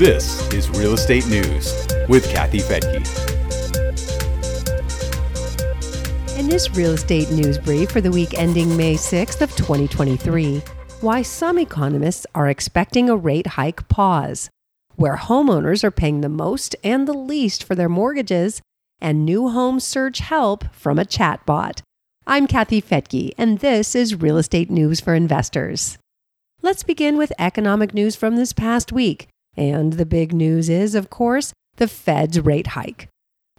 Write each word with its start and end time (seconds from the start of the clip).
This 0.00 0.50
is 0.54 0.70
Real 0.70 0.94
Estate 0.94 1.26
News 1.26 1.86
with 2.08 2.26
Kathy 2.32 2.60
Fettke. 2.60 3.06
In 6.38 6.48
this 6.48 6.70
real 6.70 6.92
estate 6.92 7.30
news 7.30 7.58
brief 7.58 7.90
for 7.90 8.00
the 8.00 8.10
week 8.10 8.32
ending 8.32 8.74
May 8.78 8.94
6th 8.94 9.42
of 9.42 9.54
2023, 9.56 10.62
why 11.02 11.20
some 11.20 11.58
economists 11.58 12.26
are 12.34 12.48
expecting 12.48 13.10
a 13.10 13.14
rate 13.14 13.46
hike 13.46 13.86
pause, 13.88 14.48
where 14.96 15.18
homeowners 15.18 15.84
are 15.84 15.90
paying 15.90 16.22
the 16.22 16.30
most 16.30 16.74
and 16.82 17.06
the 17.06 17.12
least 17.12 17.62
for 17.62 17.74
their 17.74 17.90
mortgages, 17.90 18.62
and 19.02 19.26
new 19.26 19.50
home 19.50 19.78
search 19.78 20.20
help 20.20 20.64
from 20.74 20.98
a 20.98 21.04
chatbot. 21.04 21.82
I'm 22.26 22.46
Kathy 22.46 22.80
Fettke, 22.80 23.34
and 23.36 23.58
this 23.58 23.94
is 23.94 24.14
Real 24.14 24.38
Estate 24.38 24.70
News 24.70 24.98
for 24.98 25.14
Investors. 25.14 25.98
Let's 26.62 26.84
begin 26.84 27.18
with 27.18 27.34
economic 27.38 27.92
news 27.92 28.16
from 28.16 28.36
this 28.36 28.54
past 28.54 28.92
week. 28.92 29.28
And 29.56 29.94
the 29.94 30.06
big 30.06 30.32
news 30.32 30.68
is, 30.68 30.94
of 30.94 31.10
course, 31.10 31.52
the 31.76 31.88
Fed's 31.88 32.40
rate 32.40 32.68
hike. 32.68 33.08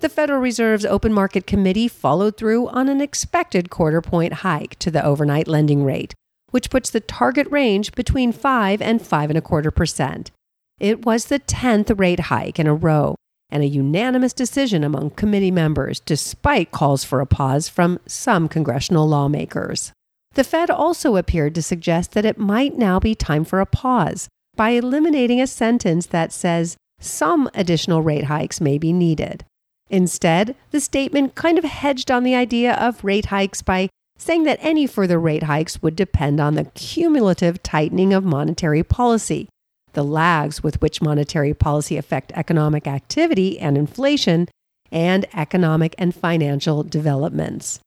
The 0.00 0.08
Federal 0.08 0.40
Reserve's 0.40 0.86
Open 0.86 1.12
Market 1.12 1.46
Committee 1.46 1.88
followed 1.88 2.36
through 2.36 2.68
on 2.68 2.88
an 2.88 3.00
expected 3.00 3.68
quarter 3.68 4.00
point 4.00 4.34
hike 4.34 4.78
to 4.78 4.90
the 4.90 5.04
overnight 5.04 5.46
lending 5.46 5.84
rate, 5.84 6.14
which 6.50 6.70
puts 6.70 6.88
the 6.88 7.00
target 7.00 7.46
range 7.50 7.92
between 7.92 8.32
5 8.32 8.80
and 8.80 9.02
5 9.02 9.30
and 9.30 9.38
a 9.38 9.42
quarter 9.42 9.70
percent. 9.70 10.30
It 10.78 11.04
was 11.04 11.26
the 11.26 11.40
10th 11.40 11.98
rate 11.98 12.20
hike 12.20 12.58
in 12.58 12.66
a 12.66 12.74
row 12.74 13.14
and 13.50 13.62
a 13.62 13.66
unanimous 13.66 14.32
decision 14.32 14.84
among 14.84 15.10
committee 15.10 15.50
members 15.50 16.00
despite 16.00 16.70
calls 16.70 17.04
for 17.04 17.20
a 17.20 17.26
pause 17.26 17.68
from 17.68 17.98
some 18.06 18.48
congressional 18.48 19.06
lawmakers. 19.06 19.92
The 20.32 20.44
Fed 20.44 20.70
also 20.70 21.16
appeared 21.16 21.54
to 21.56 21.62
suggest 21.62 22.12
that 22.12 22.24
it 22.24 22.38
might 22.38 22.78
now 22.78 23.00
be 23.00 23.14
time 23.14 23.44
for 23.44 23.60
a 23.60 23.66
pause 23.66 24.28
by 24.60 24.72
eliminating 24.72 25.40
a 25.40 25.46
sentence 25.46 26.04
that 26.08 26.30
says 26.30 26.76
some 26.98 27.48
additional 27.54 28.02
rate 28.02 28.24
hikes 28.24 28.60
may 28.60 28.76
be 28.76 28.92
needed. 28.92 29.42
Instead, 29.88 30.54
the 30.70 30.78
statement 30.78 31.34
kind 31.34 31.56
of 31.56 31.64
hedged 31.64 32.10
on 32.10 32.24
the 32.24 32.34
idea 32.34 32.74
of 32.74 33.02
rate 33.02 33.24
hikes 33.24 33.62
by 33.62 33.88
saying 34.18 34.42
that 34.42 34.58
any 34.60 34.86
further 34.86 35.18
rate 35.18 35.44
hikes 35.44 35.80
would 35.80 35.96
depend 35.96 36.40
on 36.40 36.56
the 36.56 36.64
cumulative 36.74 37.62
tightening 37.62 38.12
of 38.12 38.22
monetary 38.22 38.82
policy, 38.82 39.48
the 39.94 40.04
lags 40.04 40.62
with 40.62 40.78
which 40.82 41.00
monetary 41.00 41.54
policy 41.54 41.96
affect 41.96 42.30
economic 42.32 42.86
activity 42.86 43.58
and 43.58 43.78
inflation, 43.78 44.46
and 44.92 45.24
economic 45.32 45.94
and 45.96 46.14
financial 46.14 46.82
developments. 46.82 47.80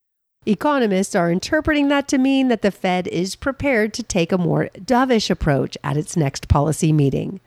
Economists 0.45 1.16
are 1.16 1.31
interpreting 1.31 1.88
that 1.88 2.08
to 2.09 2.17
mean 2.17 2.49
that 2.49 2.61
the 2.61 2.72
Fed 2.72 3.08
is 3.08 3.36
prepared 3.36 3.94
to 3.94 4.03
take 4.03 4.31
a 4.31 4.38
more 4.38 4.69
dovish 4.77 5.30
approach 5.30 5.77
at 5.83 5.95
its 5.95 6.17
next 6.17 6.49
policy 6.49 6.91
meeting. 6.91 7.39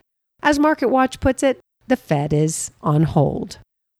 As 0.43 0.59
MarketWatch 0.59 1.21
puts 1.21 1.43
it, 1.43 1.61
the 1.89 1.97
Fed 1.97 2.33
is 2.33 2.71
on 2.81 3.03
hold. 3.03 3.59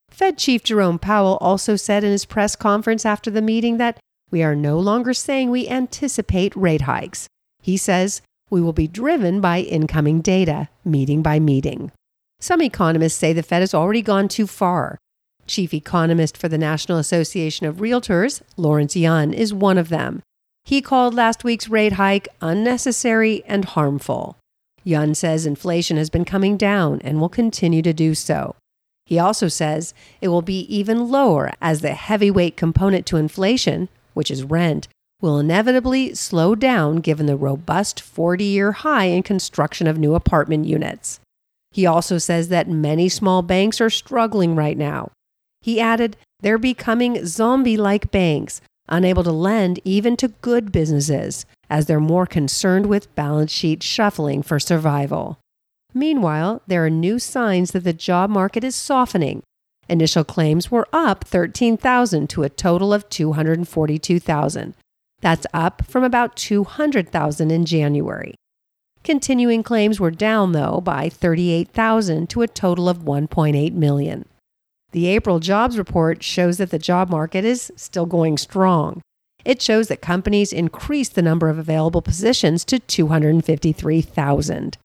Fed 0.09 0.39
Chief 0.39 0.65
Jerome 0.65 0.99
Powell 0.99 1.37
also 1.43 1.77
said 1.77 2.05
in 2.05 2.11
his 2.11 2.25
press 2.25 2.57
conference 2.57 3.05
after 3.05 3.31
the 3.31 3.43
meeting 3.43 3.77
that 3.77 3.99
we 4.31 4.43
are 4.43 4.57
no 4.57 4.79
longer 4.79 5.13
saying 5.13 5.51
we 5.51 5.69
anticipate 5.69 6.57
rate 6.57 6.83
hikes. 6.83 7.29
He 7.63 7.77
says 7.77 8.23
we 8.49 8.63
will 8.63 8.73
be 8.73 8.89
driven 8.89 9.43
by 9.43 9.61
incoming 9.61 10.23
data, 10.23 10.69
meeting 10.85 11.21
by 11.21 11.39
meeting. 11.39 11.93
Some 12.41 12.63
economists 12.63 13.17
say 13.19 13.35
the 13.35 13.43
Fed 13.43 13.61
has 13.61 13.75
already 13.75 14.03
gone 14.03 14.29
too 14.29 14.47
far. 14.47 14.97
Chief 15.47 15.73
economist 15.73 16.37
for 16.37 16.49
the 16.49 16.59
National 16.59 16.99
Association 16.99 17.67
of 17.67 17.77
Realtors, 17.77 18.43
Lawrence 18.57 18.97
Yun, 18.97 19.33
is 19.33 19.55
one 19.55 19.79
of 19.79 19.89
them. 19.89 20.23
He 20.65 20.83
called 20.83 21.15
last 21.15 21.45
week's 21.45 21.69
rate 21.69 21.93
hike 21.95 22.29
unnecessary 22.41 23.45
and 23.47 23.65
harmful. 23.65 24.37
Yun 24.83 25.15
says 25.15 25.47
inflation 25.47 25.97
has 25.97 26.11
been 26.11 26.25
coming 26.25 26.57
down 26.57 27.01
and 27.03 27.21
will 27.21 27.29
continue 27.29 27.83
to 27.83 27.93
do 27.93 28.15
so. 28.15 28.57
He 29.05 29.19
also 29.19 29.47
says 29.47 29.95
it 30.21 30.29
will 30.29 30.43
be 30.43 30.61
even 30.63 31.09
lower 31.09 31.53
as 31.61 31.81
the 31.81 31.95
heavyweight 31.95 32.57
component 32.57 33.07
to 33.07 33.17
inflation, 33.17 33.89
which 34.15 34.31
is 34.31 34.43
rent, 34.43 34.89
will 35.21 35.39
inevitably 35.39 36.15
slow 36.15 36.55
down 36.55 36.97
given 36.97 37.27
the 37.27 37.37
robust 37.37 38.01
40 38.01 38.45
year 38.45 38.73
high 38.73 39.05
in 39.05 39.23
construction 39.23 39.87
of 39.87 39.99
new 39.99 40.15
apartment 40.15 40.67
units. 40.67 41.21
He 41.71 41.87
also 41.87 42.19
says 42.19 42.49
that 42.49 42.69
many 42.69 43.09
small 43.09 43.43
banks 43.43 43.81
are 43.81 43.91
struggling 43.91 44.57
right 44.57 44.77
now. 44.77 45.13
He 45.61 45.81
added, 45.81 46.17
they're 46.41 46.59
becoming 46.59 47.27
zombie 47.27 47.77
like 47.77 48.11
banks, 48.11 48.61
unable 48.89 49.25
to 49.25 49.33
lend 49.33 49.81
even 49.85 50.17
to 50.19 50.29
good 50.29 50.71
businesses, 50.71 51.47
as 51.69 51.87
they're 51.87 52.01
more 52.01 52.27
concerned 52.27 52.87
with 52.87 53.15
balance 53.15 53.51
sheet 53.51 53.83
shuffling 53.83 54.43
for 54.43 54.59
survival. 54.59 55.39
Meanwhile, 55.95 56.63
there 56.67 56.85
are 56.85 56.91
new 56.91 57.19
signs 57.19 57.73
that 57.73 57.85
the 57.85 57.93
job 57.93 58.31
market 58.31 58.63
is 58.63 58.77
softening. 58.77 59.43
Initial 59.89 60.25
claims 60.25 60.71
were 60.71 60.89
up 60.93 61.25
13,000 61.25 62.29
to 62.31 62.43
a 62.43 62.49
total 62.49 62.93
of 62.93 63.09
242,000. 63.09 64.75
That's 65.21 65.47
up 65.55 65.87
from 65.87 66.05
about 66.05 66.37
200,000 66.37 67.51
in 67.51 67.65
January. 67.65 68.35
Continuing 69.03 69.63
claims 69.63 69.99
were 69.99 70.11
down, 70.11 70.53
though, 70.53 70.81
by 70.81 71.09
38,000 71.09 72.29
to 72.31 72.43
a 72.43 72.49
total 72.49 72.89
of 72.89 72.99
1.8 72.99 73.73
million. 73.73 74.27
The 74.97 75.09
April 75.09 75.41
jobs 75.41 75.77
report 75.77 76.23
shows 76.23 76.57
that 76.57 76.71
the 76.71 76.79
job 76.79 77.11
market 77.11 77.45
is 77.45 77.71
still 77.77 78.07
going 78.07 78.39
strong. 78.39 79.03
It 79.45 79.61
shows 79.61 79.89
that 79.89 80.01
companies 80.01 80.55
increased 80.55 81.15
the 81.15 81.21
number 81.21 81.51
of 81.51 81.59
available 81.59 82.01
positions 82.01 82.65
to 82.65 82.79
253,000. 82.79 84.79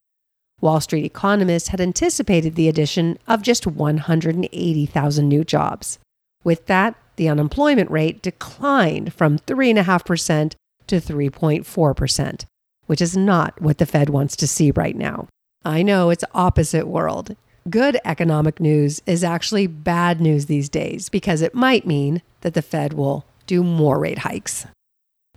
Wall 0.59 0.81
Street 0.81 1.05
economists 1.05 1.69
had 1.69 1.79
anticipated 1.79 2.55
the 2.55 2.67
addition 2.67 3.19
of 3.25 3.41
just 3.41 3.65
180,000 3.65 5.29
new 5.29 5.45
jobs. 5.45 5.97
With 6.43 6.65
that, 6.65 6.95
the 7.15 7.29
unemployment 7.29 7.89
rate 7.89 8.21
declined 8.21 9.13
from 9.13 9.39
3.5% 9.39 10.55
to 10.87 10.99
3.4%, 10.99 12.45
which 12.85 13.01
is 13.01 13.15
not 13.15 13.61
what 13.61 13.77
the 13.77 13.85
Fed 13.85 14.09
wants 14.09 14.35
to 14.35 14.45
see 14.45 14.71
right 14.71 14.97
now. 14.97 15.29
I 15.63 15.83
know 15.83 16.09
it's 16.09 16.25
opposite 16.33 16.89
world. 16.89 17.37
Good 17.69 17.99
economic 18.03 18.59
news 18.59 19.03
is 19.05 19.23
actually 19.23 19.67
bad 19.67 20.19
news 20.19 20.47
these 20.47 20.67
days 20.67 21.09
because 21.09 21.43
it 21.43 21.53
might 21.53 21.85
mean 21.85 22.23
that 22.41 22.55
the 22.55 22.63
Fed 22.63 22.93
will 22.93 23.23
do 23.45 23.63
more 23.63 23.99
rate 23.99 24.17
hikes. 24.19 24.65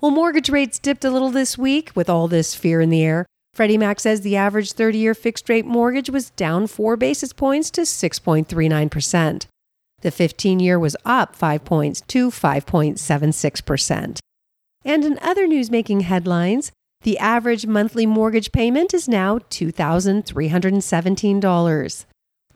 Well, 0.01 0.11
mortgage 0.11 0.49
rates 0.49 0.79
dipped 0.79 1.05
a 1.05 1.11
little 1.11 1.29
this 1.31 1.59
week 1.59 1.93
with 1.95 2.09
all 2.09 2.27
this 2.27 2.55
fear 2.55 2.81
in 2.81 2.89
the 2.89 3.03
air. 3.03 3.27
Freddie 3.53 3.77
Mac 3.77 4.01
says 4.01 4.23
the 4.23 4.37
average 4.37 4.73
30 4.73 4.97
year 4.99 5.13
fixed 5.15 5.51
rate 5.51 5.67
mortgage 5.67 6.09
was 6.09 6.31
down 6.31 6.67
four 6.67 6.97
basis 6.97 7.35
points 7.35 7.71
to 7.73 7.83
6.39%. 7.83 9.47
The 10.01 10.11
15 10.11 10.61
year 10.61 10.79
was 10.79 10.97
up 11.05 11.37
five 11.37 11.67
points 11.67 12.01
to 12.09 12.31
5.76%. 12.31 14.19
And 14.85 15.05
in 15.05 15.19
other 15.21 15.47
news 15.47 15.71
making 15.71 16.01
headlines, 16.01 16.73
the 17.03 17.19
average 17.19 17.67
monthly 17.67 18.07
mortgage 18.07 18.51
payment 18.51 18.95
is 18.95 19.07
now 19.09 19.39
$2,317. 19.39 22.05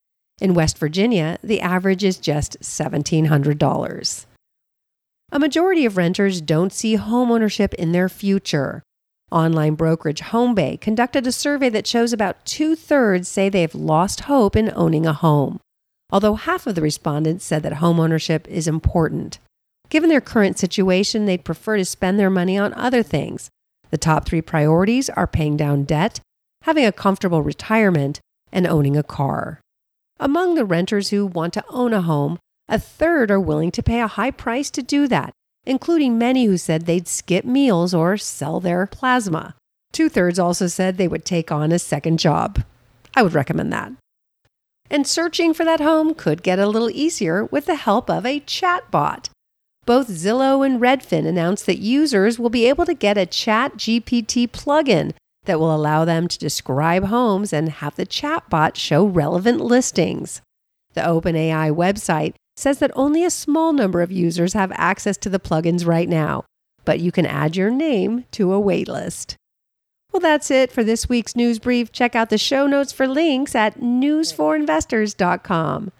In 0.41 0.53
West 0.53 0.77
Virginia, 0.77 1.37
the 1.41 1.61
average 1.61 2.03
is 2.03 2.17
just 2.17 2.59
$1,700. 2.59 4.25
A 5.31 5.39
majority 5.39 5.85
of 5.85 5.97
renters 5.97 6.41
don't 6.41 6.73
see 6.73 6.97
homeownership 6.97 7.73
in 7.75 7.93
their 7.93 8.09
future. 8.09 8.83
Online 9.31 9.75
brokerage 9.75 10.21
HomeBay 10.21 10.79
conducted 10.79 11.25
a 11.25 11.31
survey 11.31 11.69
that 11.69 11.87
shows 11.87 12.13
about 12.13 12.45
two 12.45 12.75
thirds 12.75 13.27
say 13.27 13.49
they've 13.49 13.73
lost 13.73 14.21
hope 14.21 14.55
in 14.55 14.71
owning 14.75 15.05
a 15.05 15.13
home, 15.13 15.59
although 16.11 16.35
half 16.35 16.67
of 16.67 16.75
the 16.75 16.81
respondents 16.81 17.43
said 17.43 17.63
that 17.63 17.73
homeownership 17.73 18.47
is 18.47 18.67
important. 18.67 19.39
Given 19.89 20.09
their 20.09 20.21
current 20.21 20.59
situation, 20.59 21.25
they'd 21.25 21.45
prefer 21.45 21.77
to 21.77 21.85
spend 21.85 22.19
their 22.19 22.29
money 22.29 22.57
on 22.57 22.73
other 22.73 23.03
things. 23.03 23.49
The 23.89 23.97
top 23.97 24.25
three 24.25 24.41
priorities 24.41 25.09
are 25.09 25.27
paying 25.27 25.57
down 25.57 25.85
debt, 25.85 26.19
having 26.63 26.85
a 26.85 26.91
comfortable 26.91 27.41
retirement, 27.41 28.19
and 28.51 28.67
owning 28.67 28.97
a 28.97 29.03
car. 29.03 29.59
Among 30.19 30.55
the 30.55 30.65
renters 30.65 31.09
who 31.09 31.25
want 31.25 31.53
to 31.55 31.63
own 31.69 31.93
a 31.93 32.01
home, 32.01 32.39
a 32.69 32.79
third 32.79 33.29
are 33.29 33.39
willing 33.39 33.71
to 33.71 33.83
pay 33.83 33.99
a 33.99 34.07
high 34.07 34.31
price 34.31 34.69
to 34.71 34.81
do 34.81 35.07
that, 35.09 35.31
including 35.65 36.17
many 36.17 36.45
who 36.45 36.57
said 36.57 36.85
they'd 36.85 37.07
skip 37.07 37.43
meals 37.43 37.93
or 37.93 38.15
sell 38.15 38.59
their 38.59 38.87
plasma. 38.87 39.55
Two 39.91 40.09
thirds 40.09 40.39
also 40.39 40.67
said 40.67 40.97
they 40.97 41.07
would 41.07 41.25
take 41.25 41.51
on 41.51 41.71
a 41.71 41.79
second 41.79 42.19
job. 42.19 42.63
I 43.13 43.23
would 43.23 43.33
recommend 43.33 43.73
that. 43.73 43.91
And 44.89 45.05
searching 45.07 45.53
for 45.53 45.65
that 45.65 45.79
home 45.79 46.13
could 46.13 46.43
get 46.43 46.59
a 46.59 46.67
little 46.67 46.89
easier 46.89 47.45
with 47.45 47.65
the 47.65 47.75
help 47.75 48.09
of 48.09 48.25
a 48.25 48.39
chatbot. 48.39 49.29
Both 49.85 50.07
Zillow 50.07 50.65
and 50.65 50.81
Redfin 50.81 51.27
announced 51.27 51.65
that 51.65 51.79
users 51.79 52.39
will 52.39 52.49
be 52.49 52.67
able 52.67 52.85
to 52.85 52.93
get 52.93 53.17
a 53.17 53.25
ChatGPT 53.25 54.49
plugin 54.49 55.13
that 55.45 55.59
will 55.59 55.75
allow 55.75 56.05
them 56.05 56.27
to 56.27 56.39
describe 56.39 57.05
homes 57.05 57.53
and 57.53 57.69
have 57.69 57.95
the 57.95 58.05
chatbot 58.05 58.75
show 58.75 59.05
relevant 59.05 59.61
listings. 59.61 60.41
The 60.93 61.01
OpenAI 61.01 61.75
website 61.75 62.35
says 62.55 62.79
that 62.79 62.91
only 62.95 63.23
a 63.23 63.29
small 63.29 63.73
number 63.73 64.01
of 64.01 64.11
users 64.11 64.53
have 64.53 64.71
access 64.75 65.17
to 65.17 65.29
the 65.29 65.39
plugins 65.39 65.85
right 65.85 66.09
now, 66.09 66.45
but 66.85 66.99
you 66.99 67.11
can 67.11 67.25
add 67.25 67.55
your 67.55 67.69
name 67.69 68.25
to 68.31 68.53
a 68.53 68.61
waitlist. 68.61 69.35
Well, 70.11 70.21
that's 70.21 70.49
it 70.49 70.71
for 70.71 70.83
this 70.83 71.09
week's 71.09 71.35
news 71.35 71.59
brief. 71.59 71.91
Check 71.91 72.15
out 72.15 72.29
the 72.29 72.37
show 72.37 72.67
notes 72.67 72.93
for 72.93 73.07
links 73.07 73.53
at 73.53 73.79
newsforinvestors.com. 73.79 75.91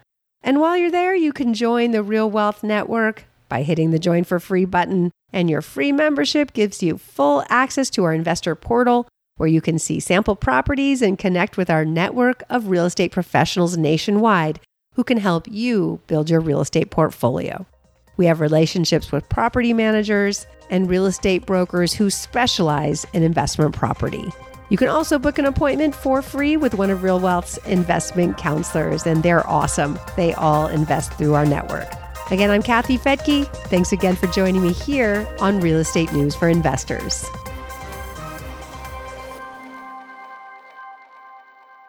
And 0.42 0.62
while 0.62 0.78
you're 0.78 0.92
there, 0.92 1.16
you 1.16 1.34
can 1.34 1.54
join 1.54 1.92
the 1.92 2.04
Real 2.04 2.30
Wealth 2.30 2.64
Network 2.64 3.26
by 3.50 3.64
hitting 3.64 3.92
the 3.92 4.00
Join 4.00 4.24
for 4.24 4.40
Free 4.40 4.64
button. 4.64 5.12
And 5.34 5.50
your 5.50 5.62
free 5.62 5.92
membership 5.92 6.54
gives 6.54 6.82
you 6.82 6.98
full 6.98 7.44
access 7.50 7.90
to 7.90 8.06
our 8.06 8.14
investor 8.14 8.56
portal 8.56 9.06
where 9.38 9.50
you 9.50 9.62
can 9.62 9.78
see 9.78 10.00
sample 10.00 10.36
properties 10.36 11.02
and 11.02 11.18
connect 11.18 11.58
with 11.58 11.70
our 11.70 11.84
network 11.86 12.44
of 12.50 12.68
real 12.68 12.86
estate 12.86 13.12
professionals 13.12 13.78
nationwide 13.78 14.60
who 14.96 15.04
can 15.04 15.18
help 15.18 15.48
you 15.50 16.00
build 16.08 16.30
your 16.30 16.40
real 16.40 16.62
estate 16.62 16.90
portfolio. 16.90 17.66
We 18.18 18.26
have 18.28 18.40
relationships 18.40 19.12
with 19.12 19.28
property 19.28 19.74
managers 19.74 20.48
and 20.70 20.90
real 20.90 21.06
estate 21.06 21.46
brokers 21.46 21.94
who 21.94 22.10
specialize 22.10 23.06
in 23.14 23.24
investment 23.24 23.76
property. 23.76 24.32
You 24.70 24.78
can 24.78 24.88
also 24.88 25.20
book 25.20 25.38
an 25.38 25.46
appointment 25.46 25.94
for 25.94 26.22
free 26.22 26.58
with 26.58 26.74
one 26.74 26.90
of 26.90 27.04
Real 27.04 27.20
Wealth's 27.20 27.58
investment 27.68 28.38
counselors, 28.38 29.06
and 29.06 29.22
they're 29.22 29.48
awesome. 29.48 30.00
They 30.16 30.34
all 30.34 30.68
invest 30.68 31.14
through 31.14 31.36
our 31.36 31.46
network. 31.46 31.88
Again, 32.32 32.50
I'm 32.50 32.64
Kathy 32.64 32.98
Fettke. 32.98 33.46
Thanks 33.68 33.92
again 33.92 34.16
for 34.16 34.26
joining 34.28 34.64
me 34.64 34.74
here 34.74 35.28
on 35.40 35.60
Real 35.60 35.78
Estate 35.78 36.12
News 36.14 36.36
for 36.36 36.50
Investors. 36.50 37.30